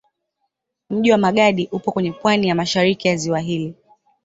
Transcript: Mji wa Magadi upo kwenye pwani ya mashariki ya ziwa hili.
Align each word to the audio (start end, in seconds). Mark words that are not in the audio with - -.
Mji 0.89 1.11
wa 1.11 1.17
Magadi 1.17 1.69
upo 1.71 1.91
kwenye 1.91 2.11
pwani 2.11 2.47
ya 2.47 2.55
mashariki 2.55 3.07
ya 3.07 3.15
ziwa 3.15 3.39
hili. 3.39 3.75